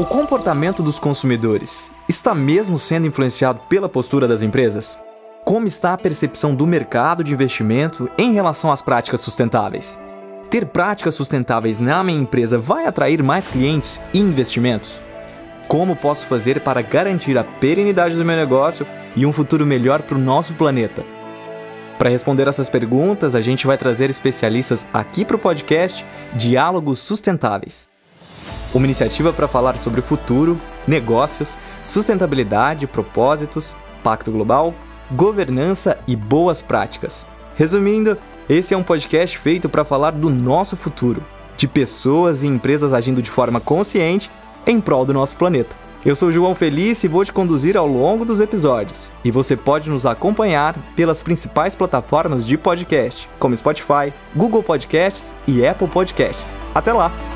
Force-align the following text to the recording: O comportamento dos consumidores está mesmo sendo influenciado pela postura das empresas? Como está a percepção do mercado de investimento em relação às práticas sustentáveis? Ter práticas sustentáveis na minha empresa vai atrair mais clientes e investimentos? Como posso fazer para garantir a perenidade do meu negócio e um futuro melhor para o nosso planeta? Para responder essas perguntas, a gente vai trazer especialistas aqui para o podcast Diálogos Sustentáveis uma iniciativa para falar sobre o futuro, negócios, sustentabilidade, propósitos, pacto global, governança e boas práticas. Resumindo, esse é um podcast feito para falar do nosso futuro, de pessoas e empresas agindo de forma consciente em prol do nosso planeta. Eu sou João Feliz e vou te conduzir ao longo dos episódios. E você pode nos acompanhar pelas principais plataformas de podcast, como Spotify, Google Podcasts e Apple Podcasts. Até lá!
O 0.00 0.04
comportamento 0.06 0.82
dos 0.82 0.98
consumidores 0.98 1.92
está 2.08 2.34
mesmo 2.34 2.78
sendo 2.78 3.06
influenciado 3.06 3.60
pela 3.68 3.86
postura 3.86 4.26
das 4.26 4.42
empresas? 4.42 4.98
Como 5.44 5.66
está 5.66 5.92
a 5.92 5.98
percepção 5.98 6.54
do 6.54 6.66
mercado 6.66 7.22
de 7.22 7.34
investimento 7.34 8.08
em 8.16 8.32
relação 8.32 8.72
às 8.72 8.80
práticas 8.80 9.20
sustentáveis? 9.20 9.98
Ter 10.48 10.64
práticas 10.64 11.14
sustentáveis 11.14 11.80
na 11.80 12.02
minha 12.02 12.18
empresa 12.18 12.56
vai 12.56 12.86
atrair 12.86 13.22
mais 13.22 13.46
clientes 13.46 14.00
e 14.14 14.18
investimentos? 14.18 14.98
Como 15.68 15.94
posso 15.94 16.24
fazer 16.24 16.62
para 16.62 16.80
garantir 16.80 17.36
a 17.36 17.44
perenidade 17.44 18.16
do 18.16 18.24
meu 18.24 18.36
negócio 18.36 18.86
e 19.14 19.26
um 19.26 19.32
futuro 19.32 19.66
melhor 19.66 20.00
para 20.00 20.16
o 20.16 20.20
nosso 20.20 20.54
planeta? 20.54 21.04
Para 21.98 22.08
responder 22.08 22.48
essas 22.48 22.70
perguntas, 22.70 23.34
a 23.34 23.42
gente 23.42 23.66
vai 23.66 23.76
trazer 23.76 24.08
especialistas 24.08 24.88
aqui 24.94 25.26
para 25.26 25.36
o 25.36 25.38
podcast 25.38 26.06
Diálogos 26.34 27.00
Sustentáveis 27.00 27.89
uma 28.72 28.86
iniciativa 28.86 29.32
para 29.32 29.48
falar 29.48 29.76
sobre 29.76 30.00
o 30.00 30.02
futuro, 30.02 30.60
negócios, 30.86 31.58
sustentabilidade, 31.82 32.86
propósitos, 32.86 33.76
pacto 34.02 34.30
global, 34.30 34.74
governança 35.10 35.98
e 36.06 36.14
boas 36.14 36.62
práticas. 36.62 37.26
Resumindo, 37.56 38.16
esse 38.48 38.74
é 38.74 38.76
um 38.76 38.82
podcast 38.82 39.36
feito 39.38 39.68
para 39.68 39.84
falar 39.84 40.12
do 40.12 40.30
nosso 40.30 40.76
futuro, 40.76 41.22
de 41.56 41.68
pessoas 41.68 42.42
e 42.42 42.46
empresas 42.46 42.92
agindo 42.92 43.20
de 43.20 43.30
forma 43.30 43.60
consciente 43.60 44.30
em 44.66 44.80
prol 44.80 45.04
do 45.04 45.12
nosso 45.12 45.36
planeta. 45.36 45.76
Eu 46.02 46.16
sou 46.16 46.32
João 46.32 46.54
Feliz 46.54 47.04
e 47.04 47.08
vou 47.08 47.22
te 47.22 47.32
conduzir 47.32 47.76
ao 47.76 47.86
longo 47.86 48.24
dos 48.24 48.40
episódios. 48.40 49.12
E 49.22 49.30
você 49.30 49.54
pode 49.54 49.90
nos 49.90 50.06
acompanhar 50.06 50.74
pelas 50.96 51.22
principais 51.22 51.74
plataformas 51.74 52.46
de 52.46 52.56
podcast, 52.56 53.28
como 53.38 53.54
Spotify, 53.54 54.10
Google 54.34 54.62
Podcasts 54.62 55.34
e 55.46 55.66
Apple 55.66 55.88
Podcasts. 55.88 56.56
Até 56.74 56.94
lá! 56.94 57.29